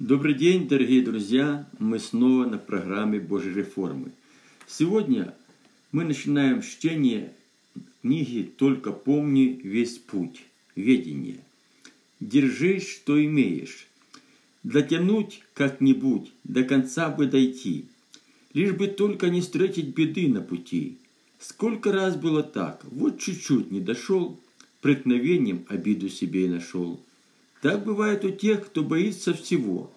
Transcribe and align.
Добрый 0.00 0.34
день, 0.34 0.66
дорогие 0.66 1.02
друзья! 1.02 1.68
Мы 1.78 2.00
снова 2.00 2.46
на 2.46 2.58
программе 2.58 3.20
Божьей 3.20 3.54
реформы. 3.54 4.10
Сегодня 4.66 5.32
мы 5.92 6.02
начинаем 6.02 6.62
чтение 6.62 7.32
книги 8.02 8.42
«Только 8.42 8.90
помни 8.90 9.60
весь 9.62 9.98
путь. 9.98 10.42
Ведение». 10.74 11.38
Держись, 12.18 12.88
что 12.88 13.24
имеешь. 13.24 13.86
Дотянуть 14.64 15.42
как-нибудь, 15.54 16.32
до 16.42 16.64
конца 16.64 17.08
бы 17.08 17.26
дойти. 17.26 17.84
Лишь 18.52 18.72
бы 18.72 18.88
только 18.88 19.30
не 19.30 19.42
встретить 19.42 19.94
беды 19.94 20.26
на 20.26 20.40
пути. 20.40 20.98
Сколько 21.38 21.92
раз 21.92 22.16
было 22.16 22.42
так, 22.42 22.84
вот 22.90 23.20
чуть-чуть 23.20 23.70
не 23.70 23.78
дошел, 23.78 24.40
преткновением 24.80 25.64
обиду 25.68 26.08
себе 26.08 26.46
и 26.46 26.48
нашел. 26.48 27.00
Так 27.64 27.82
бывает 27.82 28.22
у 28.26 28.30
тех, 28.30 28.66
кто 28.66 28.82
боится 28.82 29.32
всего, 29.32 29.90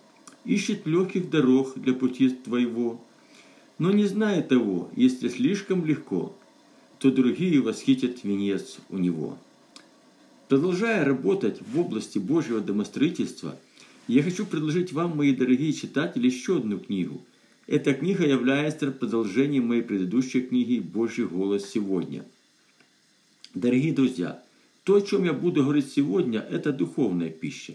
ищет 0.46 0.88
легких 0.88 1.30
дорог 1.30 1.74
для 1.76 1.94
пути 1.94 2.30
твоего. 2.30 3.04
Но 3.78 3.92
не 3.92 4.06
зная 4.06 4.42
того, 4.42 4.90
если 4.96 5.28
слишком 5.28 5.86
легко, 5.86 6.34
то 6.98 7.12
другие 7.12 7.60
восхитят 7.60 8.24
венец 8.24 8.78
у 8.88 8.98
него. 8.98 9.38
Продолжая 10.48 11.04
работать 11.04 11.60
в 11.60 11.78
области 11.78 12.20
Божьего 12.20 12.62
домостроительства, 12.62 13.60
я 14.08 14.24
хочу 14.24 14.46
предложить 14.46 14.94
вам, 14.94 15.18
мои 15.18 15.36
дорогие 15.36 15.74
читатели, 15.74 16.28
еще 16.28 16.60
одну 16.60 16.80
книгу. 16.80 17.22
Эта 17.68 17.94
книга 17.94 18.26
является 18.26 18.92
продолжением 18.92 19.68
моей 19.68 19.82
предыдущей 19.82 20.40
книги 20.40 20.80
«Божий 20.80 21.28
голос 21.28 21.70
сегодня». 21.70 22.24
Дорогие 23.54 23.92
друзья, 23.92 24.42
то, 24.88 24.96
о 24.96 25.02
чем 25.02 25.26
я 25.26 25.34
буду 25.34 25.64
говорить 25.64 25.92
сегодня, 25.92 26.40
это 26.40 26.72
духовная 26.72 27.30
пища. 27.30 27.74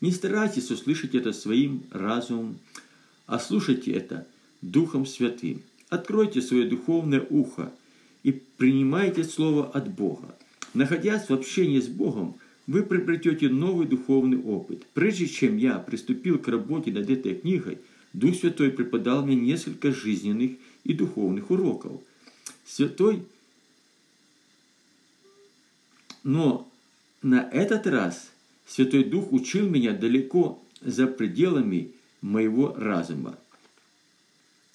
Не 0.00 0.10
старайтесь 0.12 0.70
услышать 0.70 1.14
это 1.14 1.34
своим 1.34 1.82
разумом, 1.90 2.56
а 3.26 3.38
слушайте 3.38 3.92
это 3.92 4.26
Духом 4.62 5.04
Святым. 5.04 5.60
Откройте 5.90 6.40
свое 6.40 6.66
духовное 6.66 7.20
ухо 7.28 7.70
и 8.22 8.32
принимайте 8.32 9.24
Слово 9.24 9.66
от 9.66 9.92
Бога. 9.92 10.34
Находясь 10.72 11.28
в 11.28 11.34
общении 11.34 11.80
с 11.80 11.88
Богом, 11.88 12.36
вы 12.66 12.82
приобретете 12.82 13.50
новый 13.50 13.86
духовный 13.86 14.38
опыт. 14.38 14.86
Прежде 14.94 15.26
чем 15.26 15.58
я 15.58 15.78
приступил 15.78 16.38
к 16.38 16.48
работе 16.48 16.90
над 16.92 17.10
этой 17.10 17.34
книгой, 17.34 17.76
Дух 18.14 18.36
Святой 18.36 18.70
преподал 18.70 19.22
мне 19.22 19.36
несколько 19.36 19.92
жизненных 19.92 20.52
и 20.84 20.94
духовных 20.94 21.50
уроков. 21.50 22.00
Святой, 22.64 23.22
но 26.24 26.70
на 27.22 27.48
этот 27.52 27.86
раз 27.86 28.30
Святой 28.66 29.04
Дух 29.04 29.32
учил 29.32 29.68
меня 29.68 29.92
далеко 29.92 30.60
за 30.80 31.06
пределами 31.06 31.92
моего 32.22 32.74
разума. 32.76 33.38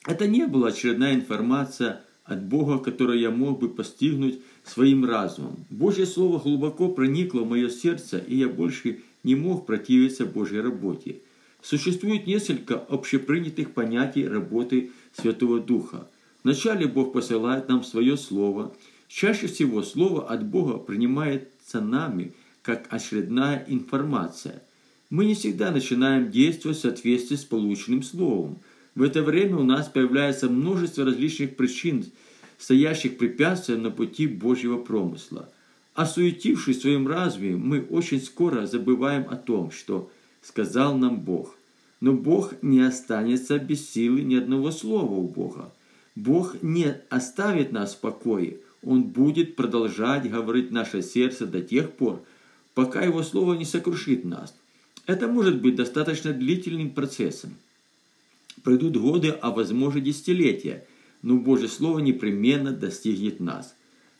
Это 0.05 0.27
не 0.27 0.47
была 0.47 0.69
очередная 0.69 1.15
информация 1.15 2.01
от 2.23 2.43
Бога, 2.43 2.77
которую 2.77 3.19
я 3.19 3.31
мог 3.31 3.59
бы 3.59 3.69
постигнуть 3.69 4.39
своим 4.63 5.03
разумом. 5.03 5.65
Божье 5.69 6.05
Слово 6.05 6.39
глубоко 6.39 6.89
проникло 6.89 7.41
в 7.41 7.49
мое 7.49 7.69
сердце, 7.69 8.19
и 8.19 8.37
я 8.37 8.47
больше 8.47 8.99
не 9.23 9.35
мог 9.35 9.65
противиться 9.65 10.25
Божьей 10.25 10.61
работе. 10.61 11.17
Существует 11.61 12.27
несколько 12.27 12.75
общепринятых 12.75 13.71
понятий 13.71 14.27
работы 14.27 14.91
Святого 15.13 15.59
Духа. 15.59 16.07
Вначале 16.43 16.87
Бог 16.87 17.11
посылает 17.11 17.67
нам 17.67 17.83
свое 17.83 18.15
Слово. 18.15 18.73
Чаще 19.09 19.47
всего 19.47 19.83
Слово 19.83 20.29
от 20.29 20.45
Бога 20.45 20.77
принимается 20.77 21.81
нами 21.81 22.31
как 22.61 22.87
очередная 22.89 23.65
информация. 23.67 24.63
Мы 25.09 25.25
не 25.25 25.35
всегда 25.35 25.71
начинаем 25.71 26.31
действовать 26.31 26.77
в 26.77 26.81
соответствии 26.81 27.35
с 27.35 27.43
полученным 27.43 28.03
Словом. 28.03 28.59
В 28.95 29.01
это 29.01 29.21
время 29.21 29.57
у 29.57 29.63
нас 29.63 29.89
появляется 29.89 30.47
множество 30.49 31.03
различных 31.03 31.57
причин– 31.57 32.05
стоящих 32.59 33.17
препятствий 33.17 33.77
на 33.77 33.89
пути 33.89 34.27
Божьего 34.27 34.77
промысла. 34.77 35.49
Осуетившись 35.95 36.77
в 36.77 36.81
своем 36.81 37.07
разуме, 37.07 37.55
мы 37.55 37.81
очень 37.81 38.21
скоро 38.21 38.67
забываем 38.67 39.25
о 39.29 39.35
том, 39.35 39.71
что 39.71 40.11
сказал 40.41 40.95
нам 40.95 41.21
Бог. 41.21 41.55
Но 42.01 42.13
Бог 42.13 42.53
не 42.61 42.81
останется 42.81 43.57
без 43.57 43.89
силы 43.89 44.21
ни 44.21 44.35
одного 44.35 44.71
слова 44.71 45.13
у 45.13 45.27
Бога. 45.27 45.73
Бог 46.15 46.61
не 46.61 46.95
оставит 47.09 47.71
нас 47.71 47.95
в 47.95 47.99
покое. 47.99 48.57
Он 48.83 49.03
будет 49.03 49.55
продолжать 49.55 50.29
говорить 50.29 50.71
наше 50.71 51.01
сердце 51.01 51.45
до 51.45 51.61
тех 51.61 51.91
пор, 51.91 52.23
пока 52.73 53.01
Его 53.01 53.23
Слово 53.23 53.55
не 53.55 53.65
сокрушит 53.65 54.25
нас. 54.25 54.55
Это 55.05 55.27
может 55.27 55.61
быть 55.61 55.75
достаточно 55.75 56.33
длительным 56.33 56.91
процессом. 56.91 57.55
Пройдут 58.63 58.97
годы, 58.97 59.29
а 59.29 59.51
возможно 59.51 60.01
десятилетия– 60.01 60.85
но 61.21 61.37
Божье 61.37 61.67
Слово 61.67 61.99
непременно 61.99 62.71
достигнет 62.71 63.39
нас. 63.39 63.75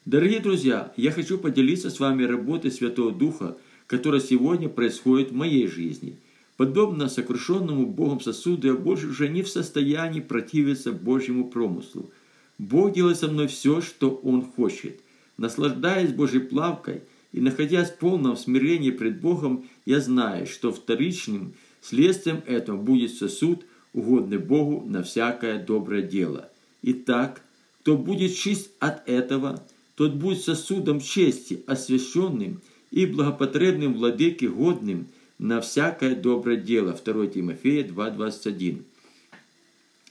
Дорогие 0.05 0.39
друзья, 0.39 0.93
я 0.97 1.11
хочу 1.11 1.37
поделиться 1.37 1.89
с 1.89 1.99
вами 1.99 2.23
работой 2.23 2.71
Святого 2.71 3.11
Духа, 3.11 3.57
которая 3.87 4.21
сегодня 4.21 4.69
происходит 4.69 5.31
в 5.31 5.35
моей 5.35 5.67
жизни. 5.67 6.17
Подобно 6.57 7.07
сокрушенному 7.07 7.85
Богом 7.85 8.19
сосуду, 8.19 8.67
я 8.67 8.73
больше 8.73 9.07
уже 9.07 9.29
не 9.29 9.43
в 9.43 9.49
состоянии 9.49 10.19
противиться 10.19 10.91
Божьему 10.91 11.45
промыслу. 11.45 12.11
Бог 12.59 12.93
делает 12.93 13.17
со 13.17 13.27
мной 13.27 13.47
все, 13.47 13.81
что 13.81 14.11
Он 14.23 14.43
хочет. 14.43 14.99
Наслаждаясь 15.37 16.13
Божьей 16.13 16.41
плавкой 16.41 17.01
и 17.31 17.41
находясь 17.41 17.89
в 17.89 17.97
полном 17.97 18.37
смирении 18.37 18.91
пред 18.91 19.19
Богом, 19.19 19.67
я 19.85 19.99
знаю, 19.99 20.45
что 20.45 20.71
вторичным 20.71 21.53
следствием 21.81 22.43
этого 22.45 22.77
будет 22.77 23.15
сосуд, 23.15 23.65
угодный 23.93 24.37
Богу 24.37 24.85
на 24.87 25.01
всякое 25.01 25.57
доброе 25.57 26.03
дело– 26.03 26.49
Итак, 26.81 27.41
кто 27.81 27.97
будет 27.97 28.35
чист 28.35 28.71
от 28.79 29.07
этого, 29.07 29.63
тот 29.95 30.13
будет 30.13 30.41
сосудом 30.41 31.01
чести, 31.01 31.63
освященным 31.67 32.61
и 32.91 33.05
благопотребным 33.05 33.93
владыке 33.93 34.47
годным 34.47 35.07
на 35.37 35.59
всякое 35.61 36.15
доброе 36.15 36.57
дело. 36.57 36.93
2 36.93 37.27
Тимофея 37.27 37.83
2.21. 37.85 38.83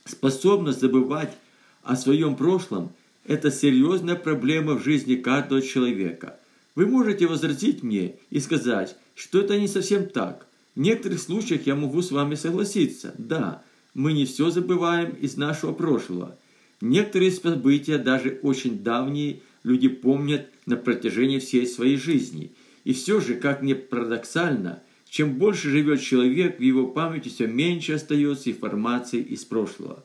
Способность 0.05 0.79
забывать 0.79 1.35
о 1.83 1.95
своем 1.95 2.35
прошлом– 2.35 2.91
это 3.25 3.51
серьезная 3.51 4.15
проблема 4.15 4.75
в 4.75 4.83
жизни 4.83 5.15
каждого 5.15 5.61
человека. 5.61 6.39
Вы 6.75 6.85
можете 6.85 7.27
возразить 7.27 7.83
мне 7.83 8.15
и 8.29 8.39
сказать, 8.39 8.95
что 9.15 9.41
это 9.41 9.59
не 9.59 9.67
совсем 9.67 10.07
так. 10.07 10.47
В 10.75 10.79
некоторых 10.79 11.19
случаях 11.19 11.67
я 11.67 11.75
могу 11.75 12.01
с 12.01 12.11
вами 12.11 12.35
согласиться. 12.35 13.13
Да, 13.17 13.63
мы 13.93 14.13
не 14.13 14.25
все 14.25 14.49
забываем 14.49 15.11
из 15.11 15.37
нашего 15.37 15.73
прошлого– 15.73 16.37
Некоторые 16.81 17.31
события, 17.31 17.97
даже 17.97 18.39
очень 18.41 18.79
давние, 18.79 19.41
люди 19.63 19.89
помнят 19.89 20.47
на 20.65 20.77
протяжении 20.77 21.39
всей 21.39 21.67
своей 21.67 21.97
жизни. 21.97 22.51
И 22.85 22.93
все 22.93 23.19
же, 23.19 23.35
как 23.35 23.61
ни 23.61 23.73
парадоксально, 23.73 24.81
чем 25.09 25.35
больше 25.35 25.69
живет 25.69 26.01
человек, 26.01 26.59
в 26.59 26.61
его 26.61 26.87
памяти 26.87 27.29
все 27.29 27.47
меньше 27.47 27.93
остается 27.93 28.51
информации 28.51 29.19
из 29.21 29.43
прошлого. 29.43 30.03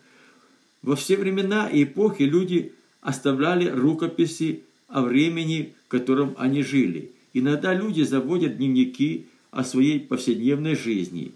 Во 0.85 0.97
все 0.97 1.17
времена 1.17 1.67
и 1.71 1.85
эпохи 1.85 2.25
люди 2.25 2.73
оставляли 3.01 3.71
рукописи 3.71 4.65
о 4.87 5.01
времени, 5.01 5.73
в 5.87 5.89
котором 5.89 6.35
они 6.37 6.63
жили. 6.63 7.11
Иногда 7.33 7.73
люди 7.73 8.03
заводят 8.03 8.59
дневники 8.59 9.27
о 9.51 9.65
своей 9.65 9.99
повседневной 9.99 10.77
жизни. 10.77 11.33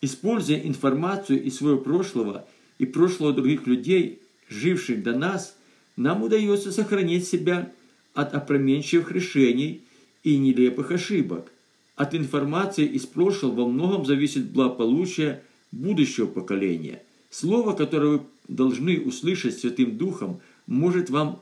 Используя 0.00 0.60
информацию 0.60 1.42
из 1.42 1.56
своего 1.56 1.78
прошлого 1.78 2.46
и 2.78 2.86
прошлого 2.86 3.32
других 3.32 3.66
людей, 3.66 4.20
живших 4.48 5.02
до 5.02 5.18
нас, 5.18 5.56
нам 5.96 6.22
удается 6.22 6.70
сохранить 6.70 7.26
себя 7.26 7.72
от 8.14 8.32
опроменчивых 8.32 9.10
решений 9.10 9.82
и 10.22 10.38
нелепых 10.38 10.92
ошибок. 10.92 11.50
От 11.96 12.14
информации 12.14 12.86
из 12.86 13.06
прошлого 13.06 13.62
во 13.62 13.68
многом 13.68 14.06
зависит 14.06 14.52
благополучие 14.52 15.42
будущего 15.72 16.26
поколения. 16.26 17.02
Слово, 17.30 17.72
которое 17.72 18.18
вы 18.18 18.20
должны 18.48 19.00
услышать 19.00 19.58
Святым 19.58 19.96
Духом, 19.96 20.40
может 20.66 21.10
вам, 21.10 21.40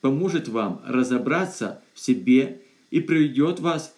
поможет 0.00 0.48
вам 0.48 0.82
разобраться 0.86 1.82
в 1.94 2.00
себе 2.00 2.60
и 2.90 3.00
приведет 3.00 3.60
вас 3.60 3.94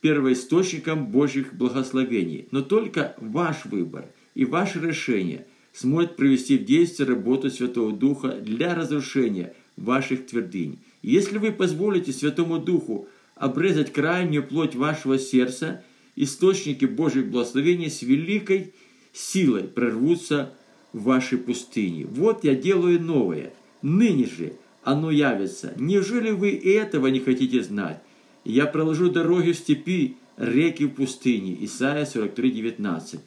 первоисточником 0.00 1.06
Божьих 1.06 1.54
благословений. 1.54 2.46
Но 2.50 2.62
только 2.62 3.14
ваш 3.18 3.64
выбор 3.64 4.06
и 4.34 4.44
ваше 4.44 4.80
решение– 4.80 5.46
сможет 5.78 6.16
привести 6.16 6.58
в 6.58 6.64
действие 6.64 7.08
работу 7.08 7.50
Святого 7.50 7.92
Духа 7.92 8.32
для 8.32 8.74
разрушения 8.74 9.54
ваших 9.76 10.26
твердынь. 10.26 10.78
Если 11.02 11.38
вы 11.38 11.52
позволите 11.52 12.12
Святому 12.12 12.58
Духу 12.58 13.06
обрезать 13.36 13.92
крайнюю 13.92 14.44
плоть 14.44 14.74
вашего 14.74 15.18
сердца, 15.18 15.84
источники 16.16 16.84
Божьих 16.84 17.28
благословений 17.28 17.90
с 17.90 18.02
великой 18.02 18.72
силой 19.12 19.64
прорвутся 19.64 20.52
в 20.98 21.04
вашей 21.04 21.38
пустыне. 21.38 22.06
Вот 22.06 22.44
я 22.44 22.54
делаю 22.54 23.00
новое. 23.00 23.52
Ныне 23.82 24.26
же 24.26 24.52
оно 24.82 25.10
явится. 25.10 25.72
Неужели 25.76 26.30
вы 26.30 26.50
и 26.50 26.70
этого 26.70 27.06
не 27.06 27.20
хотите 27.20 27.62
знать? 27.62 28.00
Я 28.44 28.66
проложу 28.66 29.10
дороги 29.10 29.52
в 29.52 29.56
степи, 29.56 30.16
реки 30.36 30.84
в 30.84 30.90
пустыне. 30.90 31.56
Исайя 31.64 32.04
43, 32.04 32.50
19. 32.50 33.20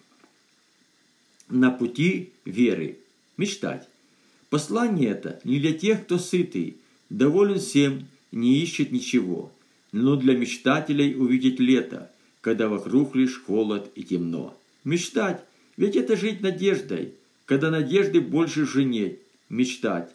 на 1.49 1.71
пути 1.71 2.31
веры. 2.45 2.97
Мечтать. 3.37 3.87
Послание 4.49 5.11
это 5.11 5.39
не 5.43 5.59
для 5.59 5.73
тех, 5.73 6.03
кто 6.03 6.17
сытый, 6.17 6.77
доволен 7.09 7.59
всем, 7.59 8.07
не 8.31 8.61
ищет 8.61 8.91
ничего, 8.91 9.51
но 9.91 10.15
для 10.15 10.35
мечтателей 10.35 11.15
увидеть 11.15 11.59
лето, 11.59 12.11
когда 12.41 12.67
вокруг 12.67 13.15
лишь 13.15 13.41
холод 13.41 13.91
и 13.95 14.03
темно. 14.03 14.57
Мечтать, 14.83 15.43
ведь 15.77 15.95
это 15.95 16.15
жить 16.15 16.41
надеждой, 16.41 17.13
когда 17.45 17.71
надежды 17.71 18.21
больше 18.21 18.63
уже 18.63 18.83
нет. 18.83 19.19
Мечтать, 19.49 20.09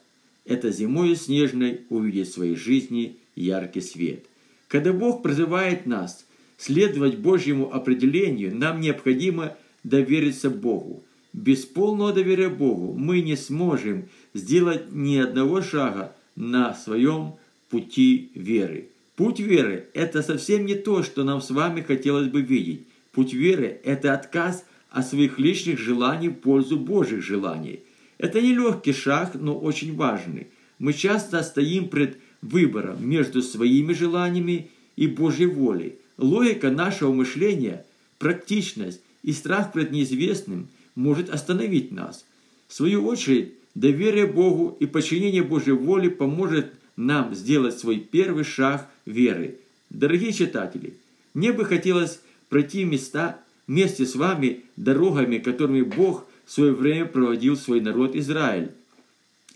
это 0.44 0.70
зимой 0.70 1.14
снежной 1.16 1.82
увидеть 1.90 2.28
в 2.28 2.34
своей 2.34 2.56
жизни 2.56 3.16
яркий 3.34 3.80
свет. 3.80 4.24
Когда 4.68 4.92
Бог 4.92 5.22
призывает 5.22 5.86
нас 5.86 6.26
следовать 6.56 7.18
Божьему 7.18 7.72
определению, 7.72 8.56
нам 8.56 8.80
необходимо 8.80 9.56
довериться 9.84 10.50
Богу. 10.50 11.04
Без 11.32 11.66
полного 11.66 12.12
доверия 12.12 12.48
Богу 12.48 12.94
мы 12.94 13.20
не 13.20 13.36
сможем 13.36 14.08
сделать 14.32 14.90
ни 14.92 15.18
одного 15.18 15.60
шага 15.60 16.16
на 16.34 16.74
своем 16.74 17.34
пути 17.68 18.30
веры. 18.34 18.88
Путь 19.16 19.40
веры– 19.40 19.88
это 19.94 20.22
совсем 20.22 20.66
не 20.66 20.74
то, 20.74 21.02
что 21.02 21.24
нам 21.24 21.40
с 21.40 21.50
вами 21.50 21.82
хотелось 21.82 22.28
бы 22.28 22.42
видеть. 22.42 22.86
Путь 23.12 23.32
веры– 23.32 23.80
это 23.84 24.12
отказ 24.12 24.64
от 24.96 25.06
своих 25.06 25.38
личных 25.38 25.78
желаний 25.78 26.30
в 26.30 26.36
пользу 26.36 26.78
Божьих 26.78 27.22
желаний. 27.22 27.80
Это 28.16 28.40
не 28.40 28.54
легкий 28.54 28.94
шаг, 28.94 29.32
но 29.34 29.54
очень 29.54 29.94
важный. 29.94 30.46
Мы 30.78 30.94
часто 30.94 31.42
стоим 31.42 31.90
пред 31.90 32.16
выбором 32.40 33.06
между 33.06 33.42
своими 33.42 33.92
желаниями 33.92 34.70
и 34.96 35.06
Божьей 35.06 35.48
волей. 35.48 35.96
Логика 36.16 36.70
нашего 36.70 37.12
мышления, 37.12 37.84
практичность 38.18 39.02
и 39.22 39.32
страх 39.32 39.74
пред 39.74 39.90
неизвестным 39.90 40.68
может 40.94 41.28
остановить 41.28 41.92
нас. 41.92 42.24
В 42.66 42.72
свою 42.72 43.06
очередь, 43.06 43.52
доверие 43.74 44.26
Богу 44.26 44.78
и 44.80 44.86
подчинение 44.86 45.42
Божьей 45.42 45.74
воле 45.74 46.08
поможет 46.08 46.72
нам 46.96 47.34
сделать 47.34 47.78
свой 47.78 47.98
первый 47.98 48.44
шаг 48.44 48.88
веры. 49.04 49.58
Дорогие 49.90 50.32
читатели, 50.32 50.94
мне 51.34 51.52
бы 51.52 51.66
хотелось 51.66 52.20
пройти 52.48 52.84
места 52.84 53.40
вместе 53.66 54.06
с 54.06 54.14
вами 54.14 54.62
дорогами, 54.76 55.38
которыми 55.38 55.82
Бог 55.82 56.26
в 56.44 56.52
свое 56.52 56.72
время 56.72 57.06
проводил 57.06 57.56
свой 57.56 57.80
народ 57.80 58.14
Израиль. 58.14 58.70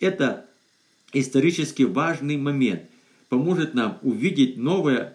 Это 0.01 0.47
исторически 1.13 1.83
важный 1.83 2.37
момент, 2.37 2.83
поможет 3.29 3.75
нам 3.75 3.99
увидеть 4.03 4.57
новые 4.57 5.15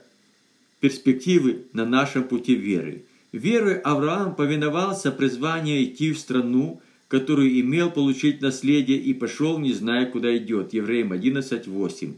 перспективы 0.80 1.63
на 1.74 1.86
нашем 1.86 2.24
пути 2.24 2.56
веры. 2.56 3.03
Верой 3.31 3.80
Авраам 3.80 4.36
повиновался 4.36 5.12
призванию 5.12 5.83
идти 5.83 6.13
в 6.13 6.19
страну, 6.19 6.81
которую 7.07 7.59
имел 7.59 7.91
получить 7.91 8.41
наследие 8.41 8.98
и 8.98 9.13
пошел, 9.13 9.59
не 9.59 9.74
зная, 9.74 10.06
куда 10.06 10.36
идет. 10.38 10.74
Евреям 10.74 11.12
11.8. 11.12 12.13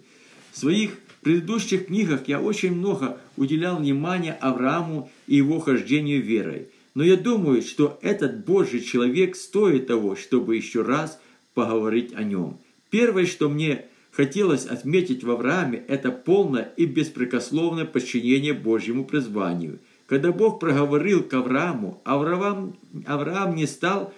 В 0.52 0.58
своих 0.58 0.92
предыдущих 1.22 1.88
книгах 1.88 2.28
я 2.28 2.42
очень 2.42 2.74
много 2.74 3.18
уделял 3.36 3.78
внимания 3.78 4.34
Аврааму 4.34 5.10
и 5.28 5.36
его 5.36 5.60
хождению 5.60 6.22
верой. 6.22 6.68
Но 6.96 7.04
я 7.04 7.16
думаю, 7.16 7.62
что 7.62 8.00
этот 8.02 8.46
Божий 8.46 8.82
человек 8.82 9.36
стоит 9.36 9.88
того, 9.88 10.16
чтобы 10.16 10.56
еще 10.56 10.82
раз 10.82 11.20
поговорить 11.54 12.14
о 12.16 12.24
нем. 12.24 12.58
Первое, 12.90 13.26
что 13.26 13.50
мне 13.50 13.86
хотелось 14.12 14.66
отметить 14.66 15.24
в 15.24 15.30
Аврааме, 15.30 15.84
это 15.88 16.12
полное 16.12 16.74
и 16.78 16.86
беспрекословное 16.86 17.86
подчинение 17.86 18.54
Божьему 18.54 19.06
призванию– 19.06 19.80
когда 20.08 20.32
Бог 20.32 20.60
проговорил 20.60 21.22
к 21.22 21.34
Аврааму, 21.34 22.02
Авраам, 22.06 22.76
Авраам 23.06 23.56
не 23.56 23.68
стал 23.68 24.14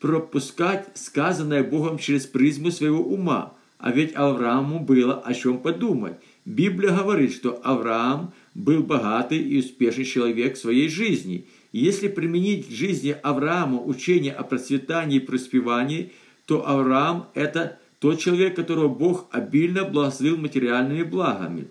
пропускать 0.00 0.86
сказанное 0.94 1.64
Богом 1.64 1.98
через 1.98 2.24
призму 2.24 2.70
своего 2.70 3.02
ума, 3.02 3.52
а 3.78 3.92
ведь 3.92 4.14
Аврааму 4.14 4.80
было 4.80 5.20
о 5.20 5.34
чем 5.34 5.58
подумать. 5.58 6.14
Библия 6.44 6.90
говорит, 6.90 7.34
что 7.34 7.60
Авраам 7.64 8.32
был 8.54 8.82
богатый 8.82 9.38
и 9.38 9.58
успешный 9.58 10.04
человек 10.04 10.56
в 10.56 10.60
своей 10.60 10.88
жизни. 10.88 11.46
И 11.72 11.78
если 11.78 12.08
применить 12.08 12.68
к 12.68 12.70
жизни 12.70 13.16
Авраама 13.22 13.80
учение 13.80 14.32
о 14.32 14.42
процветании 14.42 15.16
и 15.16 15.20
преуспевании, 15.20 16.12
то 16.46 16.68
Авраам– 16.68 17.28
это 17.34 17.78
тот 17.98 18.20
человек, 18.20 18.54
которого 18.54 18.88
Бог 18.88 19.26
обильно 19.30 19.84
благословил 19.84 20.36
материальными 20.36 21.02
благами. 21.02 21.66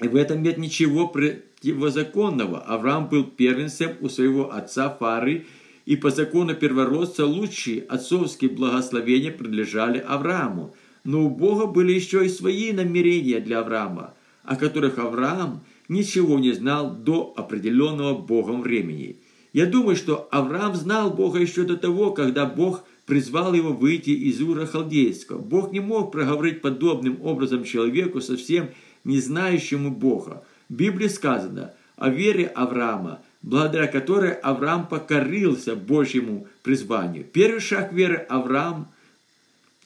И 0.00 0.06
в 0.06 0.14
этом 0.14 0.42
нет 0.42 0.58
ничего 0.58 1.08
противозаконного. 1.08 2.60
Авраам 2.60 3.08
был 3.08 3.24
первенцем 3.24 3.96
у 4.00 4.08
своего 4.08 4.54
отца 4.54 4.90
Фары, 4.90 5.46
и 5.88 5.96
по 5.96 6.10
закону 6.10 6.54
первородца 6.54 7.24
лучшие 7.24 7.80
отцовские 7.80 8.50
благословения 8.50 9.32
принадлежали 9.32 10.04
Аврааму. 10.06 10.74
Но 11.02 11.24
у 11.24 11.30
Бога 11.30 11.64
были 11.64 11.94
еще 11.94 12.26
и 12.26 12.28
свои 12.28 12.72
намерения 12.72 13.40
для 13.40 13.60
Авраама, 13.60 14.12
о 14.42 14.56
которых 14.56 14.98
Авраам 14.98 15.64
ничего 15.88 16.38
не 16.38 16.52
знал 16.52 16.94
до 16.94 17.32
определенного 17.34 18.14
Богом 18.14 18.60
времени. 18.60 19.16
Я 19.54 19.64
думаю, 19.64 19.96
что 19.96 20.28
Авраам 20.30 20.74
знал 20.74 21.10
Бога 21.10 21.38
еще 21.38 21.62
до 21.62 21.78
того, 21.78 22.10
когда 22.10 22.44
Бог 22.44 22.84
призвал 23.06 23.54
его 23.54 23.72
выйти 23.72 24.10
из 24.10 24.42
Ура 24.42 24.66
Халдейского. 24.66 25.38
Бог 25.38 25.72
не 25.72 25.80
мог 25.80 26.12
проговорить 26.12 26.60
подобным 26.60 27.18
образом 27.22 27.64
человеку 27.64 28.20
совсем 28.20 28.68
не 29.04 29.20
знающему 29.20 29.90
Бога. 29.90 30.44
В 30.68 30.74
Библии 30.74 31.08
сказано 31.08 31.72
о 31.96 32.10
вере 32.10 32.44
Авраама, 32.44 33.22
благодаря 33.48 33.86
которой 33.86 34.32
Авраам 34.32 34.86
покорился 34.86 35.74
Божьему 35.74 36.46
призванию. 36.62 37.24
Первый 37.24 37.60
шаг 37.60 37.94
веры 37.94 38.16
Авраам 38.28 38.88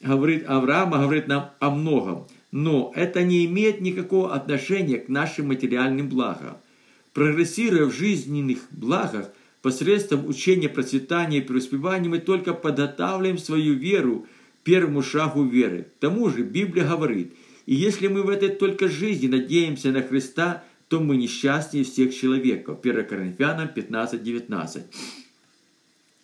говорит, 0.01 0.45
Авраама 0.49 0.99
говорит 0.99 1.29
нам 1.29 1.51
о 1.61 1.71
многом, 1.71 2.27
но 2.51 2.93
это 2.97 3.23
не 3.23 3.47
имеет 3.47 3.81
никакого 3.81 4.35
отношения 4.35 4.99
к 4.99 5.09
нашим 5.09 5.47
материальным 5.47 6.09
благам. 6.09 6.57
Прогрессируя 7.15 7.85
в 7.85 7.95
жизненных 7.95 8.67
благах, 8.73 9.31
посредством 9.63 10.27
учения 10.27 10.69
процветания 10.69 11.39
и 11.39 11.43
преуспевания 11.43 12.11
мы 12.11 12.19
только 12.19 12.55
подготавливаем 12.55 13.39
свою 13.39 13.75
веру 13.75 14.27
первому 14.65 15.03
шагу 15.03 15.45
веры. 15.45 15.87
К 15.99 16.01
тому 16.01 16.31
же 16.31 16.43
Библия 16.43 16.85
говорит, 16.85 17.33
и 17.67 17.77
если 17.77 18.09
мы 18.09 18.23
в 18.23 18.29
этой 18.29 18.49
только 18.49 18.89
жизни 18.89 19.29
надеемся 19.29 19.93
на 19.93 20.03
Христа, 20.03 20.65
то 20.93 21.01
мы 21.01 21.17
несчастнее 21.17 21.85
всех 21.85 22.15
человеков. 22.15 22.81
1 22.83 23.07
Коринфянам 23.07 23.71
15-19. 23.75 24.83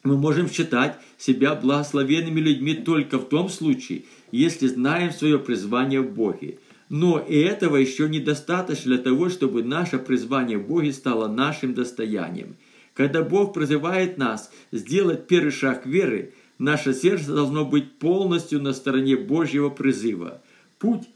Мы 0.04 0.18
можем 0.18 0.46
считать 0.50 0.98
себя 1.16 1.54
благословенными 1.54 2.38
людьми 2.38 2.75
только 2.75 3.16
в 3.16 3.30
том 3.30 3.48
случае, 3.48 4.02
если 4.30 4.66
знаем 4.66 5.10
свое 5.10 5.38
призвание 5.38 6.02
в 6.02 6.12
Боге. 6.12 6.58
Но 6.90 7.18
и 7.18 7.38
этого 7.38 7.76
еще 7.76 8.10
недостаточно 8.10 8.94
для 8.94 9.02
того, 9.02 9.30
чтобы 9.30 9.62
наше 9.62 9.98
призвание 9.98 10.58
в 10.58 10.68
Боге 10.68 10.92
стало 10.92 11.28
нашим 11.28 11.72
достоянием. 11.72 12.54
Когда 12.92 13.22
Бог 13.22 13.54
призывает 13.54 14.18
нас 14.18 14.52
сделать 14.70 15.28
первый 15.28 15.50
шаг 15.50 15.87
веры, 15.87 16.34
наше 16.58 16.92
сердце 16.92 17.32
должно 17.34 17.64
быть 17.64 17.92
полностью 17.92 18.60
на 18.60 18.75
стороне 18.75 19.16
Божьего 19.16 19.70
призыва. 19.70 20.42
Путь 20.78 21.08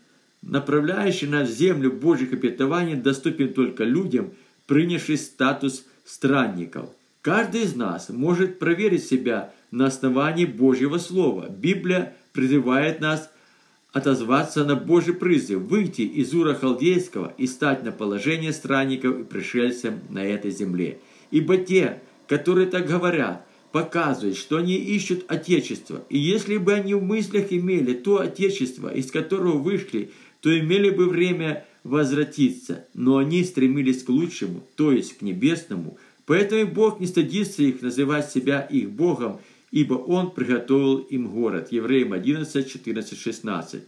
направляющий 0.43 1.29
нас 1.29 1.49
в 1.49 1.53
землю 1.53 1.93
Божьих 1.93 2.33
обетований, 2.33 2.95
доступен 2.95 3.55
только 3.55 3.85
людям, 3.85 4.33
принявшим 4.67 5.17
статус 5.17 5.85
странников. 6.05 6.91
Каждый 7.23 7.63
из 7.63 7.77
нас 7.77 8.09
может 8.09 8.59
проверить 8.59 9.05
себя 9.05 9.53
на 9.71 9.87
основании 9.87 10.45
Божьего 10.45 10.99
Слова. 10.99 11.49
Библия 11.49 12.17
призывает 12.33 13.01
нас 13.01 13.31
отозваться 13.93 14.65
на 14.65 14.75
Божий 14.75 15.15
призыв, 15.15 15.63
выйти 15.63 16.03
из 16.03 16.35
Ура 16.35 16.55
Халдейского 16.55 17.35
и 17.37 17.47
стать 17.47 17.85
на 17.85 17.93
положение 17.93 18.53
странников 18.53 19.21
и 19.21 19.25
пришельцев 19.25 19.95
на 20.09 20.25
этой 20.25 20.51
земле. 20.51 20.99
Ибо 21.31 21.59
те, 21.59 22.01
которые 22.27 22.67
так 22.67 22.87
говорят, 22.87 23.47
показывают, 23.71 24.37
что 24.37 24.57
они 24.57 24.75
ищут 24.75 25.25
Отечество. 25.29 26.05
И 26.09 26.19
если 26.19 26.57
бы 26.57 26.73
они 26.73 26.95
в 26.95 27.03
мыслях 27.03 27.53
имели 27.53 27.95
то 27.95 28.21
Отечество, 28.21 28.93
из 28.93 29.11
которого 29.11 29.59
вышли 29.59 30.11
то 30.43 30.59
имели 30.59 30.91
бы 30.91 31.09
время 31.09 31.65
возвратиться, 31.85 32.85
но 32.95 33.19
они 33.19 33.45
стремились 33.45 34.03
к 34.03 34.09
лучшему, 34.09 34.67
то 34.75 34.93
есть 34.93 35.19
к 35.19 35.23
небесному, 35.23 35.97
поэтому 36.27 36.67
Бог 36.67 36.99
не 36.99 37.07
стыдится 37.07 37.63
их 37.63 37.81
называть 37.81 38.31
себя 38.31 38.61
их 38.61 38.91
Богом, 38.91 39.41
ибо 39.71 39.95
Он 39.95 40.33
приготовил 40.33 40.99
им 40.99 41.29
город. 41.29 41.69
Евреям 41.71 42.13
11, 42.13 42.71
14, 42.71 43.19
16. 43.19 43.83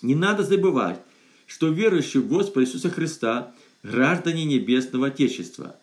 Не 0.00 0.14
надо 0.14 0.44
забывать, 0.44 1.00
что 1.46 1.68
верующие 1.68 2.22
в 2.22 2.28
Господа 2.28 2.64
Иисуса 2.64 2.90
Христа– 2.90 3.54
граждане 3.82 4.44
Небесного 4.44 5.08
Отечества, 5.08 5.76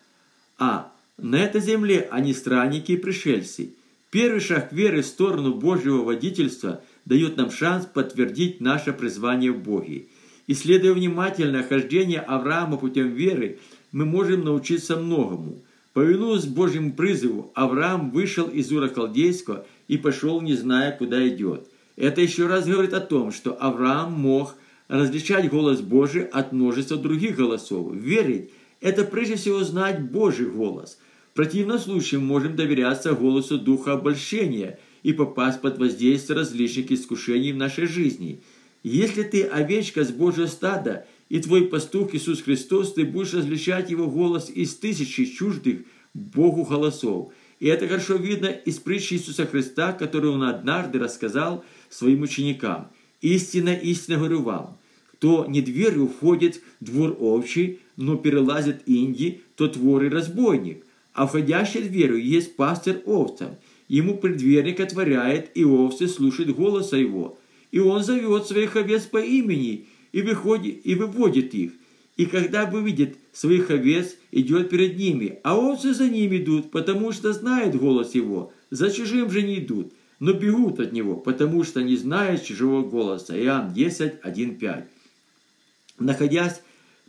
а 0.57 0.91
на 1.17 1.35
этой 1.35 1.61
земле 1.61 2.07
они 2.11 2.33
странники 2.33 2.93
и 2.93 2.97
пришельцы. 2.97 3.73
Первый 4.09 4.39
шаг 4.39 4.71
веры 4.71 5.01
в 5.01 5.05
сторону 5.05 5.53
Божьего 5.53 6.03
водительства– 6.03 6.81
дает 7.07 7.37
нам 7.37 7.51
шанс 7.51 7.85
подтвердить 7.85 8.59
наше 8.59 8.91
призвание 8.91 9.51
в 9.51 9.59
Боге. 9.63 10.07
Исследуя 10.47 10.93
внимательно 10.93 11.63
хождение 11.63 12.19
Авраама 12.19 12.77
путем 12.77 13.13
веры, 13.13 13.59
мы 13.91 14.05
можем 14.05 14.43
научиться 14.43 14.97
многому. 14.97 15.63
Повинуясь 15.93 16.45
Божьему 16.45 16.93
призыву, 16.93 17.51
Авраам 17.55 18.11
вышел 18.11 18.47
из 18.47 18.71
Ура 18.71 18.89
Халдейского 18.89 19.65
и 19.87 19.97
пошел, 19.97 20.41
не 20.41 20.53
зная, 20.53 20.91
куда 20.91 21.27
идет. 21.27 21.67
Это 21.95 22.21
еще 22.21 22.47
раз 22.47 22.67
говорит 22.67 22.93
о 22.93 22.99
том, 22.99 23.31
что 23.31 23.53
Авраам 23.53 24.11
мог 24.13 24.55
различать 24.89 25.49
голос 25.49 25.79
Божий 25.81 26.23
от 26.23 26.51
множества 26.51 26.97
других 26.97 27.37
голосов. 27.37 27.93
Верить– 27.95 28.51
это 28.81 29.05
прежде 29.05 29.35
всего 29.35 29.63
знать 29.63 30.01
Божий 30.11 30.47
голос. 30.47 30.99
В 31.31 31.35
противном 31.35 31.79
случае 31.79 32.19
можем 32.19 32.55
доверяться 32.55 33.13
голосу 33.13 33.57
Духа 33.57 33.93
обольщения 33.93 34.79
и 35.03 35.13
попасть 35.13 35.61
под 35.61 35.77
воздействие 35.77 36.37
различных 36.37 36.91
искушений 36.91 37.53
в 37.53 37.57
нашей 37.57 37.87
жизни. 37.87 38.41
Если 38.83 39.23
ты 39.23 39.43
овечка 39.43 40.03
с 40.03 40.11
Божьего 40.11 40.47
стада– 40.47 41.05
и 41.29 41.39
твой 41.39 41.67
пастух 41.67 42.13
Иисус 42.15 42.41
Христос, 42.41 42.93
ты 42.93 43.05
будешь 43.05 43.33
различать 43.33 43.89
его 43.89 44.07
голос 44.07 44.49
из 44.49 44.75
тысячи 44.75 45.25
чуждых 45.25 45.81
Богу 46.13 46.63
голосов. 46.63 47.33
И 47.59 47.67
это 47.67 47.87
хорошо 47.87 48.15
видно 48.15 48.47
из 48.47 48.77
притчи 48.77 49.15
Иисуса 49.15 49.45
Христа, 49.45 49.91
которую 49.91 50.33
он 50.33 50.43
однажды 50.43 50.99
рассказал 50.99 51.65
своим 51.89 52.21
ученикам. 52.21 52.89
«Истинно, 53.21 53.73
истинно 53.73 54.17
говорю 54.17 54.43
вам, 54.43 54.77
кто 55.13 55.45
не 55.47 55.61
дверью 55.61 56.07
входит 56.07 56.61
в 56.79 56.85
двор 56.85 57.17
овчий, 57.19 57.79
но 57.95 58.15
перелазит 58.15 58.83
инди, 58.85 59.41
тот 59.55 59.75
вор 59.75 60.03
и 60.03 60.09
разбойник. 60.09 60.85
А 61.13 61.25
входящий 61.25 61.81
дверью 61.81 62.23
есть 62.23 62.55
пастырь 62.55 63.01
овцам. 63.05 63.55
Ему 63.88 64.17
предверник 64.17 64.79
отворяет, 64.79 65.51
и 65.56 65.63
овцы 65.63 66.08
слушают 66.08 66.56
голоса 66.56 66.98
его. 66.98 67.38
И 67.72 67.79
он 67.79 68.03
зовет 68.03 68.46
своих 68.46 68.75
овец 68.75 69.03
по 69.03 69.17
имени, 69.17 69.88
и, 70.12 70.22
выходит, 70.22 70.86
и 70.86 70.96
выводит 70.96 71.53
их. 71.53 71.74
И 72.15 72.25
когда 72.25 72.65
выведет 72.65 73.17
своих 73.32 73.70
овец, 73.70 74.15
идет 74.32 74.70
перед 74.70 74.98
ними, 74.98 75.39
а 75.44 75.58
овцы 75.58 75.94
за 75.94 76.10
ним 76.10 76.36
идут, 76.36 76.72
потому 76.72 77.12
что 77.12 77.32
знают 77.32 77.75
голос 77.75 78.15
его. 78.15 78.51
За 78.72 78.89
чужим 78.91 79.29
же 79.29 79.44
не 79.44 79.60
идут, 79.60 79.94
но 80.20 80.34
бегут 80.34 80.79
от 80.79 80.91
него, 80.91 81.15
потому 81.15 81.63
что 81.63 81.82
не 81.82 81.96
знают 81.96 82.44
чужого 82.44 82.82
голоса. 82.82 83.39
Иоанн 83.39 83.74
10, 83.74 84.13
1, 84.24 84.56
5. 84.58 84.88
Находясь 86.00 86.62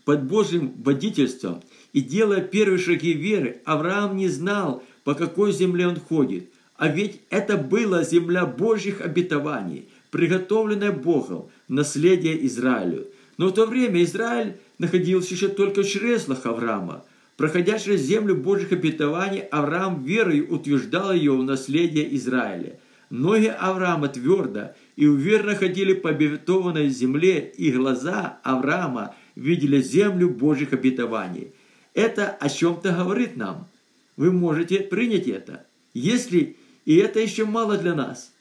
под 0.05 0.25
Божьим 0.25 0.75
водительством 0.83 1.63
и 1.93 2.01
делая 2.01 2.43
первые 2.43 2.79
шаги 2.79 3.15
веры, 3.15 3.63
Авраам 3.65 4.17
не 4.17 4.29
знал, 4.29 4.83
по 5.05 5.15
какой 5.15 5.53
земле 5.53 5.89
он 5.89 5.97
ходит. 5.97 6.51
А 6.79 6.87
ведь 6.87 7.21
это 7.29 7.57
была 7.57 8.05
земля 8.05 8.47
Божьих 8.47 9.01
обетований, 9.01 9.89
приготовленная 10.13 10.93
Богом, 10.93 11.51
наследие 11.67 12.47
Израилю. 12.47 13.09
Но 13.37 13.49
в 13.49 13.53
то 13.53 13.67
время 13.67 14.03
Израиль 14.05 14.55
находился 14.79 15.35
еще 15.35 15.49
только 15.49 15.83
в 15.83 15.89
чреслах 15.89 16.47
Авраама. 16.47 17.05
Проходя 17.37 17.81
через 17.81 18.03
землю 18.03 18.37
Божьих 18.37 18.71
обетований, 18.71 19.41
Авраам 19.41 20.05
верой 20.05 20.47
утверждал 20.49 21.13
ее 21.13 21.33
в 21.33 21.43
наследие 21.43 22.15
Израиля. 22.17 22.79
Ноги 23.11 23.47
Авраама 23.47 24.07
твердо 24.09 24.73
и 24.95 25.07
уверенно 25.07 25.57
ходили 25.57 25.95
по 25.95 26.11
обетованной 26.11 26.91
земле, 26.91 27.53
и 27.57 27.73
глаза 27.73 28.39
Авраама 28.45 29.17
видели 29.35 29.83
землю 29.83 30.31
Божьих 30.31 30.73
обетований. 30.73 31.53
Это 31.95 32.29
о 32.29 32.49
чем-то 32.49 32.93
говорит 32.93 33.37
нам. 33.37 33.69
Вы 34.17 34.31
можете 34.31 34.81
принять 34.81 35.27
это. 35.27 35.67
Если 35.95 36.57
и 36.89 36.97
это 36.97 37.21
еще 37.21 37.45
мало 37.45 37.77
для 37.77 37.95
нас, 37.95 38.33